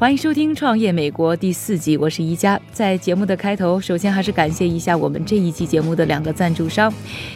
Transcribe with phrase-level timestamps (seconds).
[0.00, 2.58] 欢迎收听《创业美国》第四季，我是宜家。
[2.72, 6.90] 在节目的开头，首先还是感谢一下我们这一期节目的两个赞助商，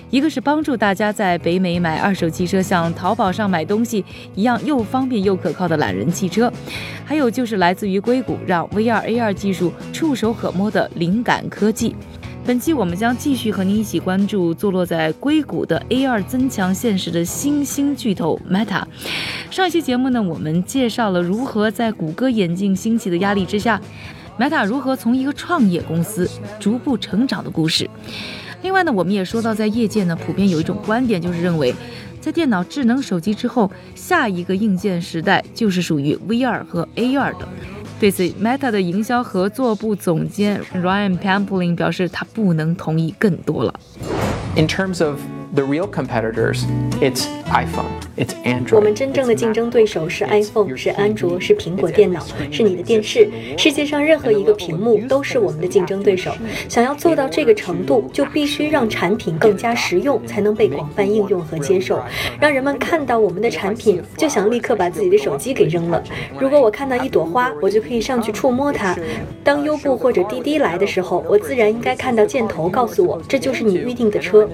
[0.08, 4.02] 一个是帮助大家在北美买二手汽车，像淘宝上买东西
[4.34, 6.50] 一样又方便又可靠的懒人汽车，
[7.04, 11.94] 还有就是来自于硅谷，让 VR、AR 技术触手可摸的灵感科技。
[12.46, 18.84] 本期我们将继续和您一起关注坐落在硅谷的 AR 增强现实的新兴巨头 Meta。
[19.50, 23.80] 上一期节目呢，我们介绍了如何在谷歌眼镜兴起的压力之下
[24.38, 26.28] ，Meta 如何从一个创业公司
[26.60, 27.88] 逐步成长的故事。
[28.60, 31.74] 另外呢，我们也说到，在业界呢，普遍有一种观点，就是认为，
[32.20, 37.48] 在电脑、智能手机之后，下一个硬件时代就是属于 VR 和 AR 的。
[38.03, 43.73] 对此，Meta 的营销合作部总监 Ryan Pamplin 表示，他不能同意更多了。
[44.55, 45.19] In terms of
[45.53, 46.63] the real competitors,
[46.99, 52.20] it's iPhone, it's 我.们真正的竞争对手是 iPhone，是安卓，是苹果电脑，
[52.52, 53.26] 是你的电视。
[53.56, 56.30] 世界上任何一个屏幕都是我们的竞争对手。
[56.68, 61.98] 想要做到这个程度，就必须让产品更加实用，才能被广泛应用和接受。
[62.38, 66.02] 让人们看到我们的产品，就想立刻把自己的手机给扔了。
[66.38, 68.94] 如果我看到一朵花，我就可以上去触摸它。
[69.42, 74.46] 当优步或者滴滴来的时候，我自然应该看到箭头告诉我这就是你预定的车。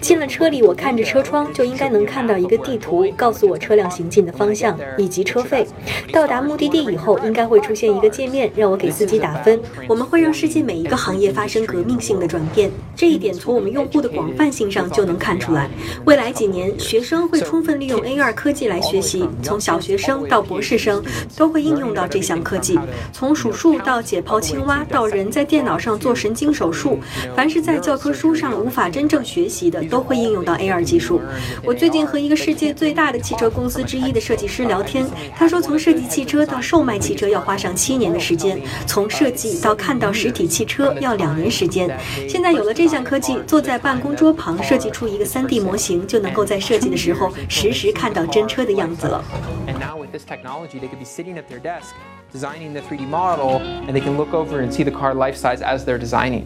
[0.00, 5.66] 进了车里，我看着车窗就应该能看到一个地图，告诉我车辆行进的方向以及车费。
[6.12, 9.60] 到达目的地以后，应该会出现一个界面，让我给司机打分。
[9.88, 15.68] 我们会让世界每一个行业发生革命性的转变，这一点从我们用户的广泛性上就能看出来。
[16.04, 21.02] 未来几年，学生会充分利用 AR 科技来学习，从小学生到博士生
[21.36, 22.78] 都会应用到这项科技。
[23.12, 26.98] 从数数到解剖青蛙，到人在电脑上做神经手术，
[27.34, 31.20] 凡是在教科书上无法真正学习的，都会应用到 AR 技术。
[31.64, 41.90] 我最近和一个世界最大的汽车公司之一的设计师聊天，他说从设计汽车到售卖汽车要花上七年的时间，从设计到看到实体汽车要两年时间。
[42.28, 49.24] 现在有了这项科技，坐在办公桌旁设计出一个 3D 模型，就能够在设计的时候实时看到真车的样子了。
[49.66, 51.94] And now with this technology, they could be sitting at their desk
[52.32, 55.60] designing the 3D model and they can look over and see the car life size
[55.62, 56.44] as they're designing.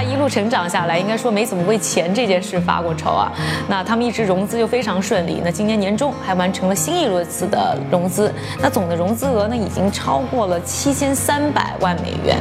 [0.00, 3.30] Meta 一路成长下来，应该说没怎么为钱这件事发过愁啊。
[3.68, 12.38] 那他们一直融资就非常顺利，那今年年中还完成了新一轮次的融资，那总的融资额呢已经超过了七千三百万美元。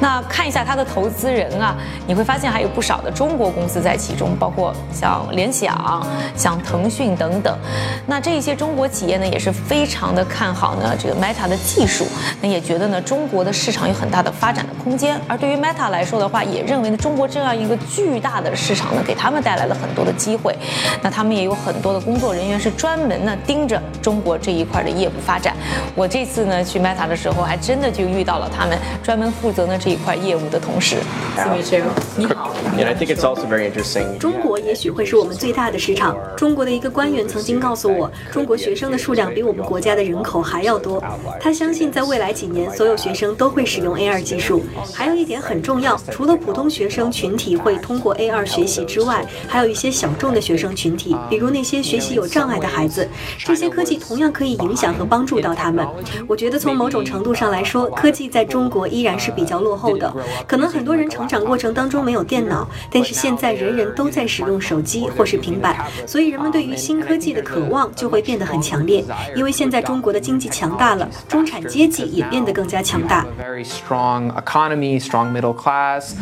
[0.00, 7.56] 那看一下它的投资人啊，你会发现还有不少的中国公司在其中，包括像联想、像腾讯等等。
[8.06, 12.06] 那这一些中国企业呢也是非常的看好呢这个 Meta 的技术，
[12.40, 15.20] 那也觉得呢中国的市场有很大的发展的空间。
[15.28, 20.56] 而对于 Meta 来说的话，也认为呢中国这样一个巨大的市场呢，给他们带来了很多的机会。
[21.02, 25.56] 那他们也有很多的工作人员是专门呢盯着中国这一块的业务发展。
[25.96, 30.98] 我这次呢去 Meta 的时候，还真的就遇到了他们专门负责呢这一块业务的同事。
[32.16, 32.52] 你好。
[32.78, 34.16] And I think it's also very interesting.
[34.18, 36.16] 中国也许会是我们最大的市场。
[36.36, 41.02] 中国的一个官员曾经告诉我，中国学生的数量比我们国家的人口还要多。
[41.40, 44.62] 他相信在未来几年，所有学生都会使用 AR 技术。
[44.94, 53.08] 还有一点很重要，除了普通学生生群体会通过 AR 学习之外，还有一些小众的学生群体，比如那些学习有障碍的孩子。
[53.38, 55.86] 这些科技同样可以影响和帮助到他们。
[56.28, 60.14] 我觉得从某种程度上来说，科技在中国依然是比较落后的。
[60.46, 65.76] 可能很多人成长过程当中没有电脑，但是现在人人都在使用手机或是平板，
[66.06, 69.02] 所以人们对于新科技的渴望就会变得很强烈。
[69.34, 73.24] 因为现在中国的经济强大了，中产阶级也变得更加强大。
[73.40, 76.14] Very strong economy, strong middle class.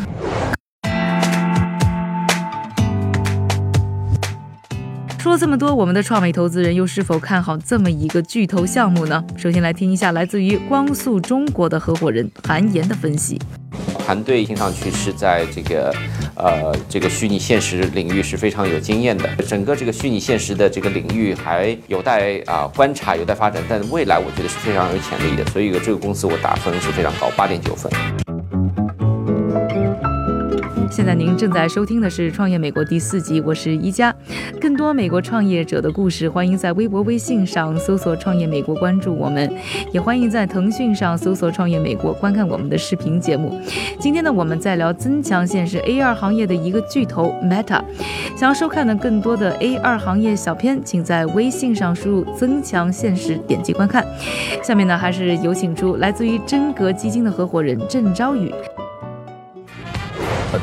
[5.21, 9.23] 说了这么多，我们的创美投资人又是否看好这么一个巨头项目呢？
[9.37, 13.39] 首先来听一下来自于光速中国的合伙人韩岩的分析。
[13.99, 15.93] 团队听上去是在这个
[16.35, 19.29] 呃这个虚拟现实领域是非常有经验的。
[19.47, 25.45] 整个这个虚拟现实的这个领域还有待啊观察，有待发展，但未来我觉得是非常有潜力的。
[25.51, 27.91] 所以这个公司我打分是非常高，八点九分。
[30.89, 34.13] 现在您正在收听的是《创业美国》第四集，我是一加。
[34.81, 39.47] 更多美国创业者的故事，欢迎在微博、微信上搜索“创业美国”，关注我们；
[39.91, 43.61] 也欢迎在腾讯上搜索“创业美国”，观看我们的视频节目。
[43.99, 47.79] 今天呢，我们在聊增强现实 AR 行业的一个巨头 Meta。
[48.35, 54.03] 想要收看的更多的 AR 行业小片，请在微信上输入“增强现实”，点击观看。
[54.63, 58.51] 下面呢，还是有请出来自于真格基金的合伙人郑昭宇。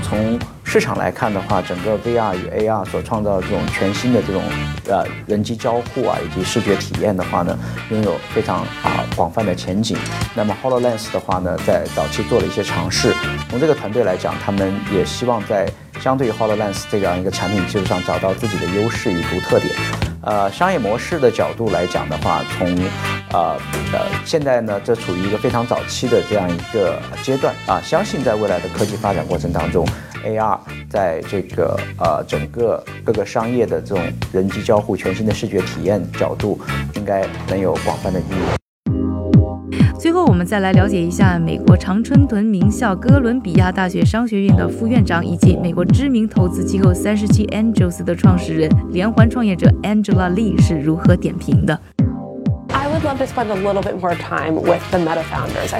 [0.03, 0.37] 从
[0.69, 4.43] 市场来看的话，整个 VR 与 AR 所创造的这种全新的这种
[4.87, 7.59] 呃人机交互啊，以及视觉体验的话呢，
[7.91, 9.97] 拥有非常啊广泛的前景。
[10.35, 13.15] 那么 Hololens 的话呢，在早期做了一些尝试。
[13.49, 15.67] 从这个团队来讲，他们也希望在
[16.03, 19.75] 相对于 Hololens 这样一个产品基础上，找到自己的优势与独特点。
[20.21, 22.69] 呃，商业模式的角度来讲的话，从
[23.33, 23.57] 呃
[23.93, 29.87] 呃现在呢，这处于一个非常早期的这样一个阶段啊，相信在未来的科技发展过程当中
[30.25, 36.59] ，AR 在这个呃整个各个商业的这种人机交互、全新的视觉体验角度，
[36.95, 38.59] 应该能有广泛的意义。
[39.99, 51.79] 最后，我们再来了解一下美国常春藤名校哥伦比亚大学商学院的副院长，以及美国知名投资机构三十七 Angels 的创始人、连环创业者 Angela Lee 是如何点评的。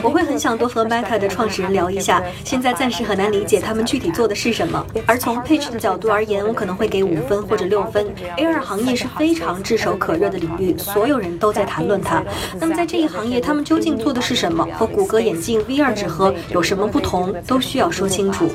[0.03, 4.85] 我会很想多和 Meta 的创始人聊一下，现在暂时很难理解他们具体做的是什么。
[5.07, 8.07] 而从 Pitch 的角度而言，我可能会给五分或者六分。
[8.37, 12.23] AR 行业是非常炙手可热的领域，所有人都在谈论它。
[12.61, 14.67] 那么在这一行业，他们究竟做的是什么？
[14.79, 17.35] 和谷歌眼镜、VR 纸盒有什么不同？
[17.47, 18.49] 都需要说清楚。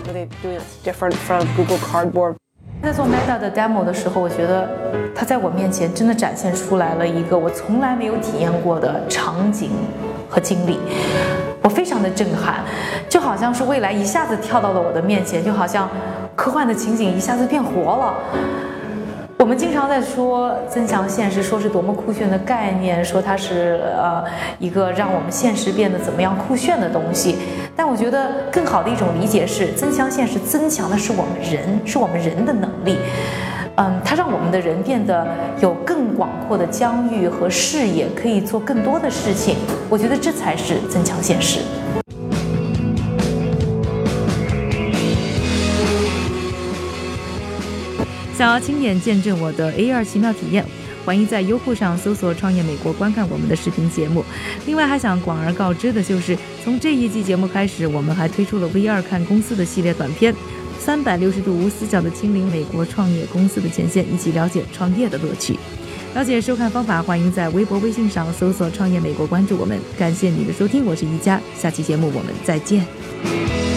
[2.83, 4.67] 在做 Meta 的 demo 的时候，我觉得
[5.15, 9.71] 它在我面前真的展现出来了一个我从来没有体验过的场景
[10.29, 10.77] 和经历，
[11.61, 12.55] 我非常的震撼，
[13.07, 15.89] 就好像是未来一下子跳到了我的面前，就好像
[16.35, 18.15] 科幻的情景一下子变活了。
[19.39, 24.23] 我们经常在说增强现实，说是多么酷炫的概念，说它是呃
[24.59, 27.37] 一个让我们现实变得怎么样酷炫的东西。
[27.75, 32.95] 但我觉得更好的一种理解是，增强现实增强的是我们人，是我们人的能力。
[33.77, 35.27] 嗯，它让我们的人变得
[35.59, 39.55] 有更广阔的疆域和视野，可以做更多的事情。
[39.89, 41.61] 我觉得这才是增强现实。
[48.37, 50.63] 想要亲眼见证我的 AR 奇妙体验，
[51.05, 54.23] 欢迎在优酷上搜索“创业美国”观看我们的视频节目。
[54.65, 60.33] 另外，还想广而告之的就是，从这一季节目开始，我们还推出了 V 二看公司的系列短片，
[60.79, 65.59] 三百六十度无死角的亲临美国创业公司的前线，一起了解创业的乐趣。
[66.15, 69.79] 了解收看方法，欢迎在微博、微信上搜索“创业美国”，关注我们。
[69.97, 73.72] 感谢你的收听，我是宜佳，下期节目我们再见。